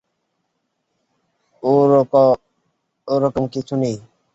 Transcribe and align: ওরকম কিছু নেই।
ওরকম 3.07 3.43
কিছু 3.53 3.73
নেই। 3.75 3.95